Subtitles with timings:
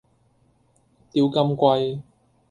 [1.13, 2.01] 釣金龜